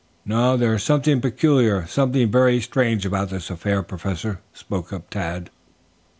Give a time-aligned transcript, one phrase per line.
[0.25, 5.51] "No; there is something peculiar, something very strange about this affair, Professor," spoke up Tad.